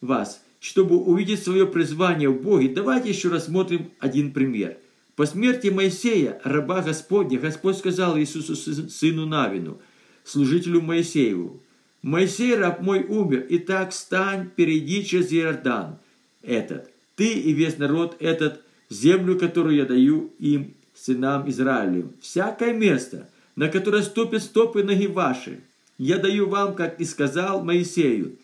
вас– 0.00 0.40
чтобы 0.66 0.96
увидеть 0.96 1.44
свое 1.44 1.64
призвание 1.64 2.28
в 2.28 2.42
Боге, 2.42 2.68
давайте 2.68 3.10
еще 3.10 3.28
рассмотрим 3.28 3.90
один 4.00 4.32
пример. 4.32 4.78
По 5.14 5.24
смерти 5.24 5.68
Моисея, 5.68 6.40
раба 6.42 6.82
Господня, 6.82 7.38
Господь 7.38 7.78
сказал 7.78 8.18
Иисусу, 8.18 8.56
сыну 8.56 9.26
Навину, 9.26 9.80
служителю 10.24 10.80
Моисееву, 10.82 11.62
«Моисей, 12.02 12.54
раб 12.56 12.82
мой, 12.82 13.04
умер, 13.04 13.46
и 13.48 13.58
так 13.58 13.90
встань, 13.90 14.50
перейди 14.54 15.04
через 15.04 15.32
Иордан 15.32 15.98
этот, 16.42 16.90
ты 17.16 17.32
и 17.32 17.52
весь 17.52 17.78
народ 17.78 18.16
этот, 18.20 18.60
землю, 18.88 19.38
которую 19.38 19.76
я 19.76 19.84
даю 19.84 20.32
им, 20.38 20.74
сынам 20.94 21.48
Израилю, 21.48 22.12
всякое 22.20 22.72
место, 22.72 23.28
на 23.56 23.68
которое 23.68 24.02
ступят 24.02 24.42
стопы 24.42 24.82
ноги 24.82 25.06
ваши, 25.06 25.60
я 25.98 26.18
даю 26.18 26.48
вам, 26.48 26.74
как 26.74 27.00
и 27.00 27.04
сказал 27.04 27.64
Моисею, 27.64 28.36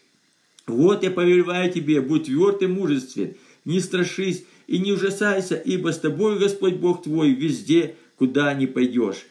вот 0.66 1.02
я 1.02 1.10
повелеваю 1.10 1.72
тебе, 1.72 2.00
будь 2.00 2.26
тверд 2.26 2.62
и 2.62 2.66
мужествен, 2.66 3.34
не 3.64 3.80
страшись 3.80 4.44
и 4.66 4.78
не 4.78 4.92
ужасайся, 4.92 5.56
ибо 5.56 5.92
с 5.92 5.98
тобой 5.98 6.38
Господь 6.38 6.74
Бог 6.74 7.02
твой 7.02 7.32
везде, 7.32 7.96
куда 8.16 8.54
не 8.54 8.66
пойдешь. 8.66 9.26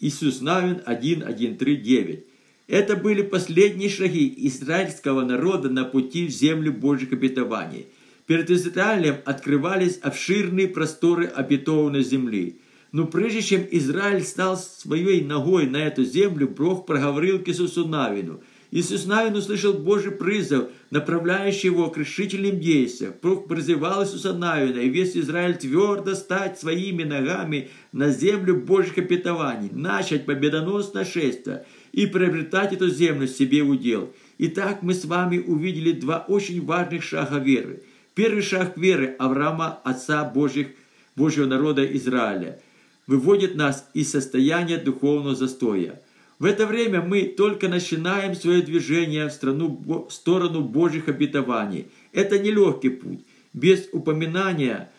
Иисус 0.00 0.40
Навин 0.40 0.82
1, 0.84 1.22
1, 1.22 1.56
3, 1.56 1.76
9. 1.76 2.24
Это 2.66 2.96
были 2.96 3.22
последние 3.22 3.88
шаги 3.88 4.32
израильского 4.48 5.24
народа 5.24 5.70
на 5.70 5.84
пути 5.84 6.26
в 6.26 6.30
землю 6.30 6.72
Божьих 6.72 7.12
обетований. 7.12 7.86
Перед 8.26 8.50
Израилем 8.50 9.16
открывались 9.24 9.98
обширные 10.02 10.66
просторы 10.66 11.26
обетованной 11.26 12.02
земли. 12.02 12.56
Но 12.92 13.06
прежде 13.06 13.42
чем 13.42 13.66
Израиль 13.70 14.22
стал 14.22 14.56
своей 14.56 15.22
ногой 15.22 15.66
на 15.66 15.78
эту 15.78 16.04
землю, 16.04 16.48
Бог 16.48 16.86
проговорил 16.86 17.38
к 17.40 17.48
Иисусу 17.48 17.86
Навину– 17.86 18.40
Иисус 18.72 19.06
Навин 19.06 19.34
услышал 19.36 19.74
Божий 19.74 20.10
призыв, 20.10 20.64
направляющий 20.90 21.68
его 21.68 21.88
к 21.88 21.98
решительным 21.98 22.58
действиям. 22.58 23.14
Бог 23.22 23.46
призывал 23.48 24.02
Иисуса 24.02 24.32
Навина 24.32 24.80
и 24.80 24.88
весь 24.88 25.16
Израиль 25.16 25.56
твердо 25.56 26.14
стать 26.14 26.58
своими 26.58 27.04
ногами 27.04 27.70
на 27.92 28.10
землю 28.10 28.56
Божьих 28.56 28.98
обетований, 28.98 29.70
начать 29.72 30.26
победоносное 30.26 31.04
шествие 31.04 31.64
и 31.92 32.06
приобретать 32.06 32.72
эту 32.72 32.88
землю 32.88 33.28
себе 33.28 33.62
в 33.62 33.70
удел. 33.70 34.12
Итак, 34.38 34.82
мы 34.82 34.94
с 34.94 35.04
вами 35.04 35.38
увидели 35.38 35.92
два 35.92 36.24
очень 36.28 36.64
важных 36.64 37.02
шага 37.02 37.38
веры. 37.38 37.82
Первый 38.14 38.42
шаг 38.42 38.76
веры 38.76 39.14
Авраама, 39.18 39.80
отца 39.84 40.24
Божьих, 40.24 40.68
Божьего 41.14 41.46
народа 41.46 41.84
Израиля, 41.96 42.60
выводит 43.06 43.54
нас 43.54 43.88
из 43.94 44.10
состояния 44.10 44.78
духовного 44.78 45.34
застоя– 45.34 46.00
в 46.38 46.44
это 46.44 46.66
время 46.66 47.00
мы 47.00 47.22
только 47.22 47.68
начинаем 47.68 48.34
свое 48.34 48.60
движение 48.60 49.28
в, 49.28 49.32
страну, 49.32 49.82
в 50.08 50.12
сторону 50.12 50.60
Божьих 50.60 51.08
обетований. 51.08 51.86
Это 52.12 52.38
нелегкий 52.38 52.90
путь. 52.90 53.20
Без 53.54 53.88
упоминания, 53.92 54.90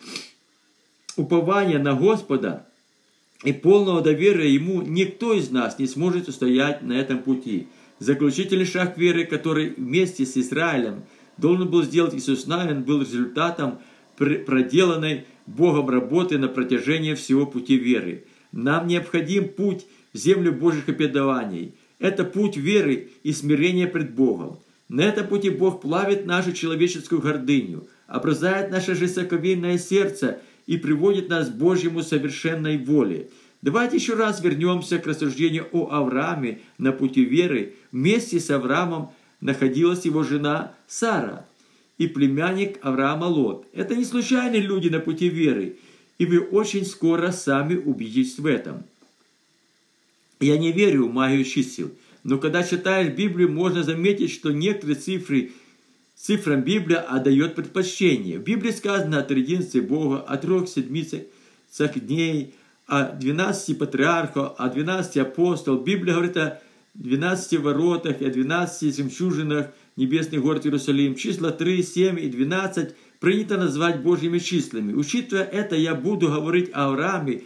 упования 1.15 1.77
на 1.77 1.93
Господа 1.93 2.65
и 3.43 3.53
полного 3.53 4.01
доверия 4.01 4.51
Ему 4.51 4.81
никто 4.81 5.33
из 5.33 5.51
нас 5.51 5.77
не 5.77 5.85
сможет 5.85 6.27
устоять 6.27 6.81
на 6.81 6.93
этом 6.93 7.19
пути. 7.19 7.67
Заключительный 7.99 8.65
шаг 8.65 8.97
веры, 8.97 9.25
который 9.25 9.75
вместе 9.75 10.25
с 10.25 10.37
Израилем 10.37 11.03
должен 11.37 11.69
был 11.69 11.83
сделать 11.83 12.15
Иисус 12.15 12.47
Навин, 12.47 12.81
был 12.81 13.01
результатом 13.01 13.79
проделанной 14.17 15.25
Богом 15.47 15.89
работы 15.89 16.37
на 16.37 16.49
протяжении 16.49 17.13
всего 17.13 17.45
пути 17.45 17.77
веры. 17.77 18.25
Нам 18.51 18.87
необходим 18.87 19.47
путь 19.47 19.85
землю 20.13 20.51
Божьих 20.51 20.89
обетований. 20.89 21.73
Это 21.99 22.23
путь 22.25 22.57
веры 22.57 23.09
и 23.23 23.31
смирения 23.31 23.87
пред 23.87 24.13
Богом. 24.13 24.59
На 24.89 25.01
этом 25.01 25.27
пути 25.27 25.49
Бог 25.49 25.81
плавит 25.81 26.25
нашу 26.25 26.53
человеческую 26.53 27.21
гордыню, 27.21 27.87
образует 28.07 28.69
наше 28.69 28.95
жестоковейное 28.95 29.77
сердце 29.77 30.39
и 30.65 30.77
приводит 30.77 31.29
нас 31.29 31.49
к 31.49 31.55
Божьему 31.55 32.03
совершенной 32.03 32.77
воле. 32.77 33.29
Давайте 33.61 33.97
еще 33.97 34.13
раз 34.13 34.41
вернемся 34.41 34.99
к 34.99 35.07
рассуждению 35.07 35.67
о 35.71 35.89
Аврааме 35.91 36.59
на 36.77 36.91
пути 36.91 37.25
веры. 37.25 37.73
Вместе 37.91 38.39
с 38.39 38.49
Авраамом 38.49 39.11
находилась 39.41 40.05
его 40.05 40.23
жена 40.23 40.73
Сара 40.87 41.45
и 41.97 42.07
племянник 42.07 42.77
Авраама 42.81 43.25
Лот. 43.25 43.65
Это 43.73 43.95
не 43.95 44.05
случайные 44.05 44.61
люди 44.61 44.89
на 44.89 44.99
пути 44.99 45.29
веры, 45.29 45.77
и 46.17 46.25
вы 46.25 46.39
очень 46.39 46.85
скоро 46.85 47.31
сами 47.31 47.75
убедитесь 47.75 48.39
в 48.39 48.45
этом. 48.45 48.83
Я 50.39 50.57
не 50.57 50.71
верю 50.71 51.07
в 51.07 51.13
магию 51.13 51.43
чисел, 51.43 51.91
но 52.23 52.37
когда 52.37 52.63
читаешь 52.63 53.13
Библию, 53.13 53.51
можно 53.51 53.83
заметить, 53.83 54.31
что 54.31 54.51
некоторые 54.51 54.95
цифры 54.95 55.51
цифрам 56.15 56.61
Библия 56.61 56.99
отдает 56.99 57.55
предпочтение. 57.55 58.39
В 58.39 58.43
Библии 58.43 58.71
сказано 58.71 59.19
о 59.19 59.23
триединстве 59.23 59.81
Бога, 59.81 60.19
о 60.19 60.37
трех 60.37 60.67
седмицах 60.67 61.21
дней, 61.95 62.53
о 62.87 63.11
12 63.11 63.77
патриархах, 63.77 64.55
о 64.57 64.69
12 64.69 65.17
апостолах. 65.17 65.83
Библия 65.83 66.15
говорит 66.15 66.37
о 66.37 66.59
12 66.95 67.59
воротах 67.59 68.21
и 68.21 68.25
о 68.25 68.31
12 68.31 68.95
жемчужинах 68.95 69.67
небесных 69.97 70.41
город 70.41 70.65
Иерусалим. 70.65 71.15
Числа 71.15 71.51
3, 71.51 71.83
7 71.83 72.19
и 72.19 72.29
12 72.29 72.95
принято 73.19 73.57
назвать 73.57 74.01
Божьими 74.01 74.39
числами. 74.39 74.93
Учитывая 74.93 75.43
это, 75.43 75.75
я 75.75 75.95
буду 75.95 76.27
говорить 76.27 76.69
о 76.71 76.85
Аврааме, 76.85 77.41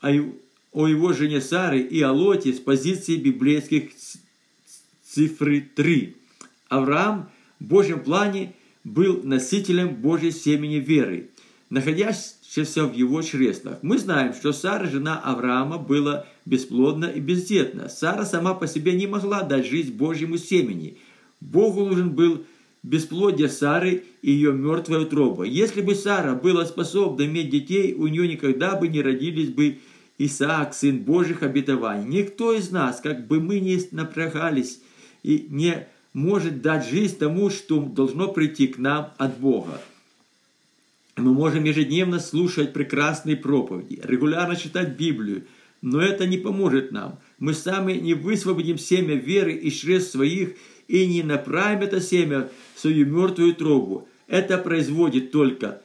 о 0.00 0.86
его 0.86 1.12
жене 1.12 1.40
Сары 1.40 1.80
и 1.80 2.00
о 2.00 2.12
Лоте 2.12 2.52
с 2.52 2.60
позиции 2.60 3.16
библейских 3.16 3.90
цифры 5.02 5.68
3. 5.74 6.16
Авраам 6.68 7.30
в 7.58 7.64
Божьем 7.64 8.00
плане 8.00 8.54
был 8.84 9.20
носителем 9.24 9.96
Божьей 9.96 10.30
семени 10.30 10.76
веры. 10.76 11.30
Находящихся 11.68 12.84
в 12.86 12.94
его 12.94 13.20
чреслах. 13.22 13.78
Мы 13.82 13.98
знаем, 13.98 14.32
что 14.32 14.52
Сара, 14.52 14.86
жена 14.86 15.18
Авраама, 15.18 15.78
была 15.78 16.26
бесплодна 16.46 17.06
и 17.06 17.20
бездетна. 17.20 17.88
Сара 17.88 18.24
сама 18.24 18.54
по 18.54 18.66
себе 18.66 18.92
не 18.92 19.06
могла 19.06 19.42
дать 19.42 19.66
жизнь 19.66 19.92
Божьему 19.92 20.38
семени. 20.38 20.96
Богу 21.40 21.84
нужен 21.84 22.10
был 22.10 22.44
бесплодие 22.82 23.48
Сары 23.48 24.04
и 24.22 24.30
ее 24.30 24.52
мертвая 24.52 25.00
утроба. 25.00 25.44
Если 25.44 25.82
бы 25.82 25.94
Сара 25.94 26.34
была 26.34 26.64
способна 26.66 27.26
иметь 27.26 27.50
детей, 27.50 27.94
у 27.94 28.06
нее 28.06 28.28
никогда 28.28 28.76
бы 28.76 28.88
не 28.88 29.02
родились 29.02 29.50
бы 29.50 29.78
Исаак, 30.18 30.74
сын 30.74 30.98
Божьих 30.98 31.42
обетований. 31.42 32.22
Никто 32.22 32.52
из 32.52 32.70
нас, 32.70 33.00
как 33.00 33.26
бы 33.26 33.40
мы 33.40 33.60
ни 33.60 33.78
напрягались, 33.94 34.80
и 35.22 35.46
не 35.48 35.86
может 36.12 36.62
дать 36.62 36.88
жизнь 36.88 37.18
тому, 37.18 37.50
что 37.50 37.80
должно 37.80 38.28
прийти 38.28 38.66
к 38.66 38.78
нам 38.78 39.12
от 39.18 39.38
Бога. 39.38 39.80
Мы 41.16 41.32
можем 41.32 41.64
ежедневно 41.64 42.20
слушать 42.20 42.72
прекрасные 42.72 43.36
проповеди, 43.36 44.00
регулярно 44.02 44.56
читать 44.56 44.96
Библию, 44.96 45.44
но 45.82 46.00
это 46.00 46.26
не 46.26 46.38
поможет 46.38 46.92
нам. 46.92 47.18
Мы 47.38 47.54
сами 47.54 47.94
не 47.94 48.14
высвободим 48.14 48.78
семя 48.78 49.14
веры 49.14 49.52
из 49.52 49.74
чрез 49.74 50.10
своих 50.10 50.56
и 50.88 51.06
не 51.06 51.22
направим 51.22 51.82
это 51.82 52.00
семя 52.00 52.48
в 52.74 52.80
свою 52.80 53.06
мертвую 53.06 53.54
трубу. 53.54 54.08
Это 54.26 54.58
производит 54.58 55.30
только, 55.30 55.82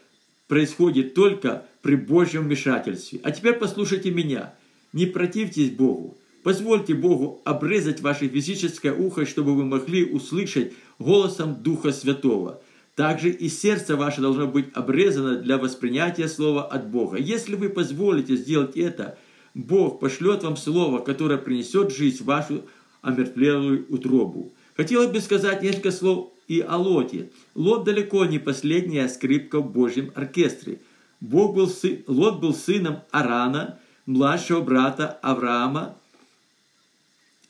происходит 0.47 1.13
только 1.13 1.65
при 1.81 1.95
Божьем 1.95 2.43
вмешательстве. 2.43 3.19
А 3.23 3.31
теперь 3.31 3.53
послушайте 3.53 4.11
меня. 4.11 4.55
Не 4.93 5.05
противьтесь 5.05 5.71
Богу. 5.71 6.17
Позвольте 6.43 6.93
Богу 6.93 7.41
обрезать 7.45 8.01
ваше 8.01 8.27
физическое 8.27 8.93
ухо, 8.93 9.25
чтобы 9.25 9.55
вы 9.55 9.65
могли 9.65 10.03
услышать 10.05 10.73
голосом 10.99 11.61
Духа 11.61 11.91
Святого. 11.91 12.61
Также 12.95 13.29
и 13.29 13.49
сердце 13.49 13.95
ваше 13.95 14.21
должно 14.21 14.47
быть 14.47 14.67
обрезано 14.73 15.37
для 15.37 15.57
воспринятия 15.57 16.27
слова 16.27 16.65
от 16.65 16.89
Бога. 16.89 17.17
Если 17.17 17.55
вы 17.55 17.69
позволите 17.69 18.35
сделать 18.35 18.75
это, 18.75 19.17
Бог 19.53 19.99
пошлет 19.99 20.43
вам 20.43 20.57
слово, 20.57 20.99
которое 20.99 21.37
принесет 21.37 21.91
жизнь 21.91 22.23
в 22.23 22.25
вашу 22.25 22.65
омертвелую 23.01 23.85
утробу. 23.89 24.53
Хотелось 24.75 25.11
бы 25.11 25.21
сказать 25.21 25.61
несколько 25.61 25.91
слов 25.91 26.31
и 26.47 26.61
о 26.61 26.77
Лоте. 26.77 27.29
Лот 27.55 27.83
далеко 27.83 28.25
не 28.25 28.39
последняя 28.39 29.07
скрипка 29.07 29.59
в 29.59 29.71
Божьем 29.71 30.11
оркестре. 30.15 30.79
Бог 31.21 31.55
был 31.55 31.67
сын, 31.69 32.03
Лот 32.07 32.39
был 32.39 32.53
сыном 32.53 33.01
Арана, 33.11 33.79
младшего 34.05 34.61
брата 34.61 35.07
Авраама. 35.21 35.95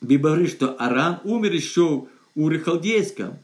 Библия 0.02 0.34
говорит, 0.34 0.52
что 0.52 0.76
Аран 0.78 1.20
умер 1.24 1.54
еще 1.54 2.08
у 2.36 2.50
Рехалдейском 2.50 3.38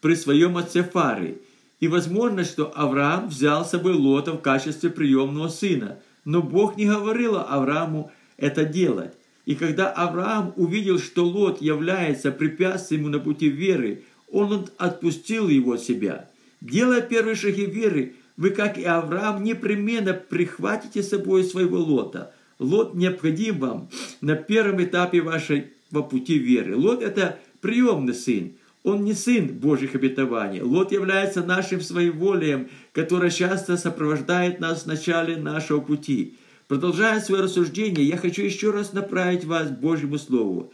при 0.00 0.14
своем 0.14 0.56
отце 0.56 0.82
Фары. 0.82 1.40
И 1.80 1.88
возможно, 1.88 2.44
что 2.44 2.72
Авраам 2.76 3.28
взял 3.28 3.64
с 3.64 3.70
собой 3.70 3.94
Лота 3.94 4.32
в 4.32 4.40
качестве 4.40 4.90
приемного 4.90 5.48
сына. 5.48 5.98
Но 6.24 6.42
Бог 6.42 6.76
не 6.76 6.86
говорил 6.86 7.36
Аврааму 7.36 8.12
это 8.36 8.64
делать. 8.64 9.14
И 9.50 9.56
когда 9.56 9.90
Авраам 9.90 10.52
увидел, 10.54 11.00
что 11.00 11.26
Лот 11.26 11.60
является 11.60 12.30
препятствием 12.30 13.00
ему 13.00 13.10
на 13.10 13.18
пути 13.18 13.48
веры, 13.48 14.04
он 14.30 14.68
отпустил 14.78 15.48
его 15.48 15.72
от 15.72 15.82
себя. 15.82 16.30
Делая 16.60 17.00
первые 17.00 17.34
шаги 17.34 17.66
веры, 17.66 18.14
вы, 18.36 18.50
как 18.50 18.78
и 18.78 18.84
Авраам, 18.84 19.42
непременно 19.42 20.14
прихватите 20.14 21.02
с 21.02 21.08
собой 21.08 21.42
своего 21.42 21.78
Лота. 21.78 22.32
Лот 22.60 22.94
необходим 22.94 23.58
вам 23.58 23.88
на 24.20 24.36
первом 24.36 24.84
этапе 24.84 25.20
вашего 25.20 25.64
пути 26.08 26.38
веры. 26.38 26.76
Лот– 26.76 27.02
это 27.02 27.36
приемный 27.60 28.14
сын. 28.14 28.52
Он 28.84 29.02
не 29.02 29.14
сын 29.14 29.48
Божьих 29.48 29.96
обетований. 29.96 30.60
Лот 30.60 30.92
является 30.92 31.42
нашим 31.42 31.80
своеволием, 31.80 32.68
которое 32.92 33.30
часто 33.30 33.76
сопровождает 33.76 34.60
нас 34.60 34.84
в 34.84 34.86
начале 34.86 35.36
нашего 35.36 35.80
пути. 35.80 36.36
Продолжая 36.70 37.20
свое 37.20 37.42
рассуждение, 37.42 38.06
я 38.06 38.16
хочу 38.16 38.42
еще 38.42 38.70
раз 38.70 38.92
направить 38.92 39.44
вас 39.44 39.70
к 39.70 39.80
Божьему 39.80 40.18
Слову. 40.18 40.72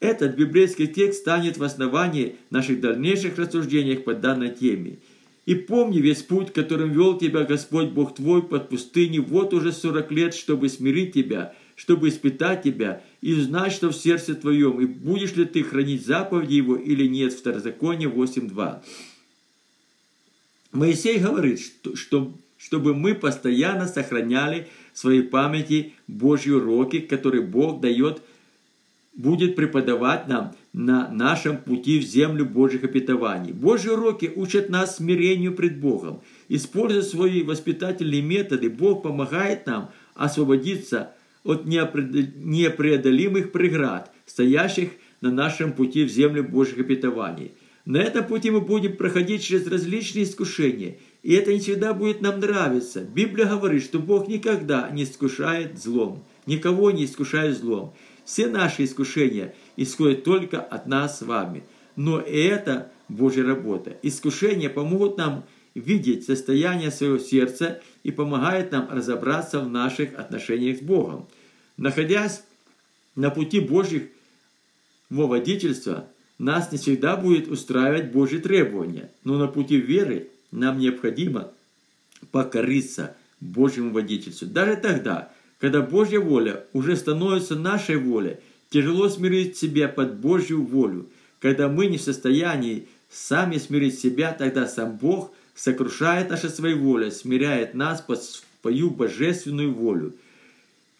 Этот 0.00 0.34
библейский 0.34 0.86
текст 0.86 1.20
станет 1.20 1.58
в 1.58 1.62
основании 1.62 2.36
наших 2.48 2.80
дальнейших 2.80 3.36
рассуждений 3.36 3.98
по 3.98 4.14
данной 4.14 4.48
теме. 4.48 4.98
И 5.44 5.54
помни 5.54 5.98
весь 5.98 6.22
путь, 6.22 6.54
которым 6.54 6.90
вел 6.90 7.18
тебя 7.18 7.44
Господь 7.44 7.90
Бог 7.90 8.14
твой 8.14 8.44
под 8.44 8.70
пустыней 8.70 9.18
вот 9.18 9.52
уже 9.52 9.72
сорок 9.72 10.10
лет, 10.10 10.32
чтобы 10.32 10.70
смирить 10.70 11.12
тебя, 11.12 11.54
чтобы 11.74 12.08
испытать 12.08 12.62
тебя 12.62 13.02
и 13.20 13.34
узнать, 13.34 13.72
что 13.74 13.90
в 13.90 13.94
сердце 13.94 14.36
твоем, 14.36 14.80
и 14.80 14.86
будешь 14.86 15.36
ли 15.36 15.44
ты 15.44 15.62
хранить 15.62 16.06
заповеди 16.06 16.54
его 16.54 16.76
или 16.76 17.06
нет. 17.06 17.34
Второзаконие 17.34 18.08
8.2. 18.08 18.82
Моисей 20.72 21.18
говорит, 21.18 21.60
что, 21.60 21.94
что, 21.94 22.34
чтобы 22.56 22.94
мы 22.94 23.14
постоянно 23.14 23.86
сохраняли 23.86 24.68
своей 24.96 25.22
памяти 25.22 25.92
Божьи 26.08 26.50
уроки, 26.50 27.00
которые 27.00 27.42
Бог 27.42 27.80
дает, 27.80 28.22
будет 29.14 29.54
преподавать 29.54 30.26
нам 30.26 30.54
на 30.72 31.08
нашем 31.08 31.58
пути 31.58 31.98
в 31.98 32.02
землю 32.02 32.46
Божьих 32.46 32.84
обетований. 32.84 33.52
Божьи 33.52 33.90
уроки 33.90 34.32
учат 34.34 34.70
нас 34.70 34.96
смирению 34.96 35.54
пред 35.54 35.80
Богом. 35.80 36.20
Используя 36.48 37.02
свои 37.02 37.42
воспитательные 37.42 38.22
методы, 38.22 38.70
Бог 38.70 39.02
помогает 39.02 39.66
нам 39.66 39.90
освободиться 40.14 41.12
от 41.44 41.66
непреодолимых 41.66 43.52
преград, 43.52 44.10
стоящих 44.24 44.90
на 45.20 45.30
нашем 45.30 45.72
пути 45.72 46.04
в 46.04 46.10
землю 46.10 46.42
Божьих 46.44 46.78
обетований. 46.78 47.52
На 47.84 47.98
этом 47.98 48.24
пути 48.24 48.50
мы 48.50 48.60
будем 48.60 48.96
проходить 48.96 49.44
через 49.44 49.66
различные 49.66 50.24
искушения, 50.24 50.98
и 51.26 51.32
это 51.32 51.52
не 51.52 51.58
всегда 51.58 51.92
будет 51.92 52.20
нам 52.20 52.38
нравиться. 52.38 53.00
Библия 53.00 53.46
говорит, 53.46 53.82
что 53.82 53.98
Бог 53.98 54.28
никогда 54.28 54.88
не 54.90 55.02
искушает 55.02 55.76
злом, 55.76 56.22
никого 56.46 56.92
не 56.92 57.04
искушает 57.04 57.58
злом. 57.58 57.96
Все 58.24 58.46
наши 58.46 58.84
искушения 58.84 59.52
исходят 59.76 60.22
только 60.22 60.60
от 60.60 60.86
нас 60.86 61.18
с 61.18 61.22
вами. 61.22 61.64
Но 61.96 62.20
это 62.20 62.92
Божья 63.08 63.44
работа. 63.44 63.96
Искушения 64.02 64.70
помогут 64.70 65.16
нам 65.16 65.44
видеть 65.74 66.24
состояние 66.24 66.92
своего 66.92 67.18
сердца 67.18 67.80
и 68.04 68.12
помогают 68.12 68.70
нам 68.70 68.88
разобраться 68.88 69.58
в 69.58 69.68
наших 69.68 70.16
отношениях 70.16 70.78
с 70.78 70.80
Богом. 70.80 71.26
Находясь 71.76 72.44
на 73.16 73.30
пути 73.30 73.58
Божьих 73.58 74.04
водительства, 75.10 76.08
нас 76.38 76.70
не 76.70 76.78
всегда 76.78 77.16
будет 77.16 77.48
устраивать 77.48 78.12
Божьи 78.12 78.38
требования, 78.38 79.10
но 79.24 79.38
на 79.38 79.48
пути 79.48 79.76
веры 79.76 80.28
нам 80.50 80.78
необходимо 80.78 81.50
покориться 82.30 83.16
Божьему 83.40 83.90
водительству. 83.90 84.46
Даже 84.46 84.76
тогда, 84.76 85.32
когда 85.58 85.82
Божья 85.82 86.20
воля 86.20 86.64
уже 86.72 86.96
становится 86.96 87.56
нашей 87.56 87.96
волей, 87.96 88.36
тяжело 88.70 89.08
смирить 89.08 89.56
себя 89.56 89.88
под 89.88 90.16
Божью 90.16 90.62
волю. 90.64 91.06
Когда 91.40 91.68
мы 91.68 91.86
не 91.86 91.98
в 91.98 92.02
состоянии 92.02 92.88
сами 93.10 93.58
смирить 93.58 93.98
себя, 93.98 94.32
тогда 94.32 94.66
сам 94.66 94.96
Бог 94.96 95.32
сокрушает 95.54 96.30
наши 96.30 96.48
свои 96.48 96.74
воли, 96.74 97.10
смиряет 97.10 97.74
нас 97.74 98.00
под 98.00 98.22
свою 98.22 98.90
божественную 98.90 99.72
волю. 99.72 100.14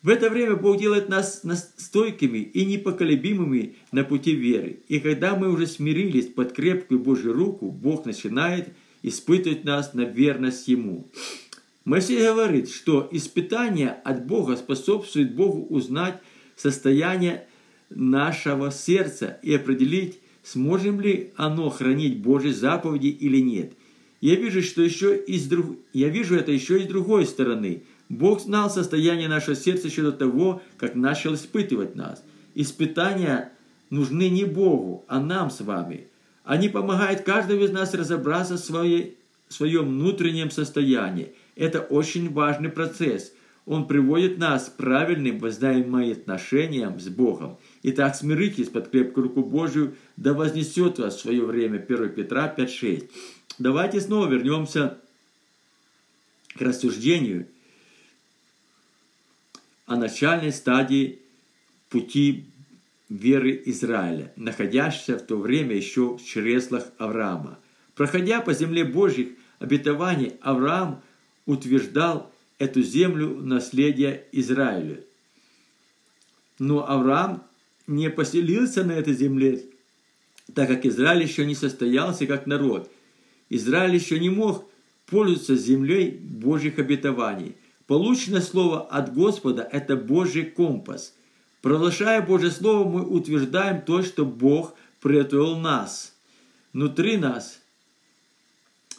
В 0.03 0.09
это 0.09 0.31
время 0.31 0.55
Бог 0.55 0.79
делает 0.79 1.09
нас 1.09 1.43
стойкими 1.79 2.39
и 2.39 2.65
непоколебимыми 2.65 3.75
на 3.91 4.05
пути 4.05 4.35
веры. 4.37 4.79
И 4.89 5.01
когда 5.01 5.35
мы 5.35 5.51
уже 5.51 5.67
смирились 5.67 6.27
под 6.27 6.53
крепкую 6.53 7.01
Божью 7.01 7.33
руку, 7.33 7.71
Бог 7.73 8.07
начинает 8.07 8.69
испытывать 9.07 9.65
нас 9.65 9.95
на 9.95 10.01
верность 10.01 10.67
Ему. 10.67 11.07
Моисей 11.85 12.21
говорит, 12.21 12.69
что 12.69 13.09
испытание 13.13 13.91
от 13.91 14.27
Бога 14.27 14.57
способствует 14.57 15.37
Богу 15.37 15.65
узнать 15.73 16.21
состояние 16.57 17.47
нашего 17.89 18.73
сердца 18.73 19.39
и 19.45 19.55
определить, 19.55 20.19
сможем 20.43 21.01
ли 21.01 21.31
оно 21.37 21.71
хранить 21.71 22.19
Божьи 22.19 22.51
заповеди 22.51 23.07
или 23.07 23.41
нет. 23.41 23.75
Я 24.21 24.35
вижу, 24.35 24.61
что 24.61 24.83
еще 24.83 25.17
из 25.17 25.47
друг... 25.47 25.77
Я 25.93 26.09
вижу 26.09 26.35
это 26.35 26.51
еще 26.51 26.81
и 26.81 26.85
с 26.85 26.89
другой 26.89 27.27
стороны. 27.27 27.85
Бог 28.09 28.41
знал 28.41 28.71
состояние 28.71 29.29
нашего 29.29 29.55
сердца 29.55 29.87
еще 29.87 30.03
до 30.03 30.11
того, 30.11 30.63
как 30.79 30.97
начал 30.97 31.35
испытывать 31.35 31.95
нас. 31.95 32.25
Испытания 32.57 33.53
нужны 33.89 34.29
не 34.31 34.45
Богу, 34.45 35.05
а 35.07 35.21
нам 35.21 35.51
с 35.51 35.61
вами– 35.61 36.09
они 36.47 36.69
помогают 36.69 37.23
каждому 37.23 37.65
из 37.65 37.73
нас 37.73 37.93
разобраться 37.93 38.55
в 38.55 38.61
своей, 38.61 39.19
в 39.49 39.53
своем 39.53 39.89
внутреннем 39.89 40.53
состоянии. 40.53 41.35
Это 41.57 41.81
очень 41.81 42.33
важный 42.33 42.69
процесс. 42.69 43.33
Он 43.67 43.89
приводит 43.89 44.39
нас 44.39 44.69
к 44.69 44.77
правильным 44.77 45.41
взаимоотношениям 45.41 47.01
с 47.01 47.09
Богом. 47.09 47.59
Итак, 47.83 48.15
смиритесь 48.15 48.69
под 48.69 48.91
крепкую 48.91 49.25
руку 49.25 49.43
Божию, 49.43 49.97
да 50.17 50.35
вознесет 50.35 51.01
вас 51.01 51.17
в 51.17 51.21
свое 51.21 51.45
время 51.45 51.79
1 51.79 52.11
Петра 52.11 52.55
5.6. 52.57 53.11
Давайте 53.59 54.01
снова 54.01 54.29
вернемся 54.29 54.99
к 56.55 56.61
рассуждению 56.61 57.49
о 59.87 59.97
начальной 59.97 60.53
стадии 60.53 61.19
пути 61.89 62.47
веры 63.09 63.63
Израиля, 63.67 64.33
находящихся 64.37 65.19
в 65.19 65.23
то 65.23 65.37
время 65.37 65.77
еще 65.77 66.17
в 66.17 66.25
чреслах 66.25 66.85
Авраама. 66.99 67.59
Проходя 67.95 68.41
по 68.41 68.53
земле 68.53 68.85
Божьих 68.85 69.29
обетований, 69.59 70.35
Авраам 70.41 71.03
утверждал 71.47 72.33
эту 72.59 72.83
землю 72.83 73.35
в 73.35 73.47
наследие 73.47 74.25
Израилю. 74.33 75.05
Но 76.59 76.89
Авраам 76.89 77.45
не 77.87 78.11
поселился 78.11 78.85
на 78.85 78.93
этой 78.93 79.15
земле, 79.15 79.63
так 80.55 80.69
как 80.69 80.87
Израиль 80.87 81.23
еще 81.23 81.47
не 81.47 81.55
состоялся 81.55 82.27
как 82.27 82.47
народ. 82.47 82.91
Израиль 83.49 83.95
еще 83.95 84.19
не 84.19 84.31
мог 84.31 84.69
пользоваться 85.07 85.55
землей 85.57 86.11
Божьих 86.11 86.79
обетований. 86.79 87.57
Полученное 87.87 88.41
слово 88.41 88.83
от 88.83 89.15
Господа– 89.15 89.69
это 89.73 89.97
Божий 89.97 90.45
компас. 90.45 91.15
Провозглашая 91.67 92.23
Божье 92.23 92.53
Слово, 92.53 92.89
мы 92.89 93.05
утверждаем 93.05 93.81
то, 93.81 94.01
что 94.05 94.25
Бог 94.25 94.77
приготовил 95.01 95.57
нас. 95.57 96.15
Внутри 96.73 97.17
нас 97.17 97.61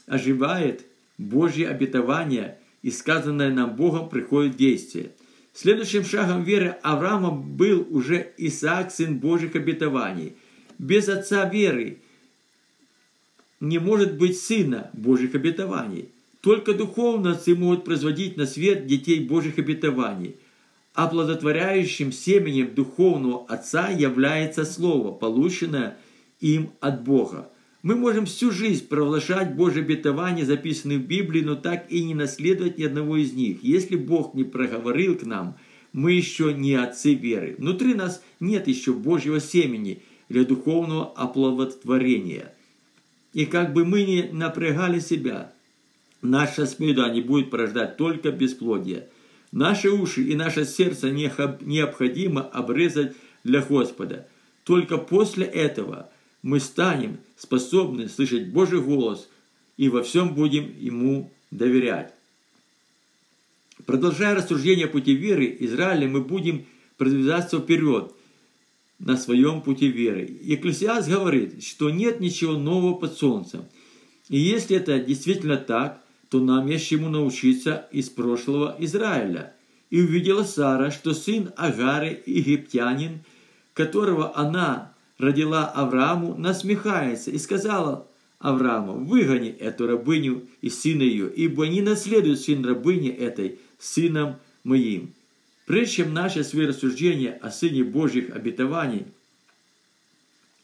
оживает 0.06 0.86
Божье 1.18 1.70
обетование, 1.70 2.58
и 2.82 2.92
сказанное 2.92 3.54
нам 3.54 3.78
Богом 3.78 4.10
приходит 4.10 4.56
в 4.56 4.58
действие. 4.58 5.12
Следующим 5.54 6.04
шагом 6.04 6.44
веры 6.44 6.76
Авраама 6.84 7.32
был 7.32 7.88
уже 7.90 8.34
Исаак, 8.38 8.92
сын 8.92 9.18
Божьих 9.18 9.56
обетований. 9.56 10.36
Без 10.78 11.08
отца 11.08 11.48
веры 11.48 12.00
не 13.62 13.80
может 13.80 14.18
быть 14.18 14.38
сына 14.38 14.90
Божьих 14.92 15.36
обетований. 15.36 16.10
Только 16.42 16.74
духовно 16.74 17.32
отцы 17.32 17.56
могут 17.56 17.86
производить 17.86 18.36
на 18.36 18.46
свет 18.46 18.88
детей 18.88 19.22
Божьих 19.22 19.58
обетований. 19.58 20.36
Оплодотворяющим 20.98 22.12
семенем 22.12 22.74
духовного 22.74 23.46
отца 23.46 23.90
является 23.90 24.66
слово, 24.66 25.12
полученное 25.12 25.96
им 26.40 26.72
от 26.80 27.04
Бога. 27.04 27.52
Мы 27.84 27.96
можем 27.96 28.26
всю 28.26 28.50
жизнь 28.50 28.88
провозглашать 28.88 29.54
Божьи 29.54 29.82
обетования, 29.82 30.44
записанные 30.44 30.98
в 30.98 31.06
Библии, 31.06 31.44
но 31.44 31.54
так 31.54 31.86
и 31.92 32.04
не 32.04 32.16
наследовать 32.16 32.80
ни 32.80 32.84
одного 32.84 33.18
из 33.18 33.34
них. 33.34 33.60
Если 33.62 33.96
Бог 33.96 34.34
не 34.34 34.44
проговорил 34.44 35.16
к 35.16 35.24
нам, 35.24 35.56
мы 35.94 36.14
еще 36.14 36.52
не 36.52 36.74
отцы 36.74 37.14
веры. 37.14 37.54
Внутри 37.60 37.94
нас 37.94 38.24
нет 38.40 38.68
еще 38.68 38.92
Божьего 38.92 39.40
семени 39.40 40.02
для 40.30 40.46
духовного 40.46 41.14
оплодотворения. 41.16 42.56
И 43.34 43.46
как 43.46 43.72
бы 43.72 43.86
мы 43.86 44.04
ни 44.04 44.32
напрягали 44.32 45.00
себя, 45.00 45.54
наше 46.24 46.64
исповедание 46.64 47.22
будет 47.22 47.52
порождать 47.52 47.98
только 47.98 48.32
бесплодие. 48.32 49.10
Наши 49.52 49.90
уши 49.90 50.24
и 50.24 50.36
наше 50.36 50.66
сердце 50.66 51.10
необходимо 51.10 52.42
обрезать 52.42 53.16
для 53.44 53.62
Господа. 53.62 54.28
Только 54.64 54.98
после 54.98 55.46
этого 55.46 56.10
мы 56.42 56.60
станем 56.60 57.20
способны 57.38 58.10
слышать 58.10 58.50
Божий 58.50 58.82
голос 58.82 59.30
и 59.78 59.90
во 59.90 60.04
всем 60.04 60.34
будем 60.36 60.74
Ему 60.78 61.32
доверять. 61.52 62.14
Продолжая 63.86 64.36
рассуждение 64.36 64.88
пути 64.88 65.14
веры 65.14 65.56
Израиля, 65.62 66.08
мы 66.08 66.22
будем 66.22 66.66
продвигаться 66.98 67.60
вперед 67.60 68.12
на 69.00 69.16
своем 69.16 69.62
пути 69.62 69.88
веры. 69.88 70.40
Екклесиас 70.42 71.08
говорит, 71.08 71.64
что 71.64 71.90
нет 71.90 72.20
ничего 72.20 72.54
нового 72.54 72.96
под 72.96 73.18
солнцем. 73.18 73.66
И 74.30 74.38
если 74.38 74.76
это 74.76 75.00
действительно 75.00 75.58
так, 75.58 76.04
то 76.30 76.40
нам 76.40 76.68
есть 76.68 76.88
чему 76.88 77.10
научиться 77.10 77.88
из 77.92 78.10
прошлого 78.10 78.76
Израиля. 78.80 79.54
И 79.90 80.02
увидела 80.02 80.44
Сара, 80.44 80.92
что 80.92 81.14
сын 81.14 81.52
Агары, 81.56 82.22
египтянин, 82.26 83.22
которого 83.74 84.38
она 84.38 84.94
родила 85.18 85.66
Аврааму, 85.66 86.36
насмехается 86.36 87.32
и 87.32 87.38
сказала 87.38 88.08
Аврааму, 88.40 89.06
выгони 89.06 89.50
эту 89.50 89.88
рабыню 89.88 90.48
и 90.62 90.70
сына 90.70 91.04
ее, 91.04 91.32
ибо 91.34 91.68
не 91.68 91.82
наследует 91.82 92.40
сын 92.40 92.66
рабыни 92.66 93.10
этой 93.10 93.60
сыном 93.80 94.36
моим. 94.64 95.14
Прежде 95.66 95.96
чем 95.96 96.14
наше 96.14 96.44
свое 96.44 96.68
рассуждение 96.68 97.34
о 97.42 97.52
Сыне 97.52 97.84
Божьих 97.84 98.36
обетований, 98.36 99.06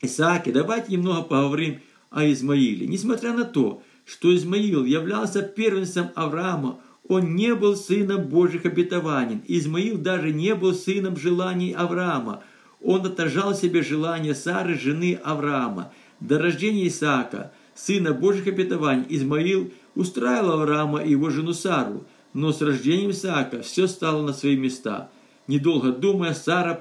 Исааке, 0.02 0.52
давайте 0.52 0.94
немного 0.94 1.24
поговорим 1.24 1.82
о 2.10 2.30
Измаиле. 2.30 2.88
Несмотря 2.88 3.34
на 3.34 3.46
то, 3.46 3.82
что 4.06 4.36
Измаил 4.36 4.86
являлся 4.86 5.42
первенцем 5.42 6.10
Авраама, 6.16 6.80
он 7.08 7.36
не 7.36 7.54
был 7.54 7.76
сыном 7.76 8.24
Божьих 8.24 8.66
обетований. 8.66 9.42
Измаил 9.48 9.98
даже 9.98 10.32
не 10.32 10.56
был 10.56 10.74
сыном 10.74 11.18
желаний 11.18 11.74
Авраама– 11.74 12.44
он 12.84 13.06
отражал 13.06 13.56
себе 13.56 13.82
желание 13.82 14.36
Сары, 14.36 14.78
жены 14.78 15.20
Авраама. 15.24 15.92
До 16.20 16.38
рождения 16.38 16.88
Исаака, 16.88 17.54
сына 17.74 18.14
Божьих 18.14 18.48
обетований, 18.48 19.06
Измаил 19.10 19.72
устраивал 19.96 20.62
Авраама 20.62 21.02
и 21.02 21.12
его 21.12 21.30
жену 21.30 21.54
Сару, 21.54 22.06
но 22.34 22.52
с 22.52 22.62
рождением 22.62 23.12
Исаака 23.12 23.62
все 23.62 23.88
стало 23.88 24.26
на 24.26 24.34
свои 24.34 24.58
места. 24.58 25.10
Недолго 25.48 25.92
думая, 25.92 26.34
Сара 26.34 26.78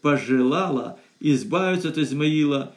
пожелала 0.00 0.98
избавиться 1.20 1.88
от 1.90 1.98
Измаила, 1.98 2.74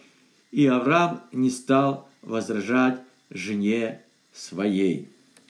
и 0.51 0.65
Авраам 0.65 1.21
не 1.31 1.49
стал 1.49 2.09
возражать 2.21 2.99
жене 3.29 4.01
своей. 4.31 5.09